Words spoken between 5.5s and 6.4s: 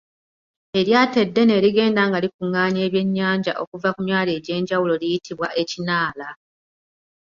Ekinaala.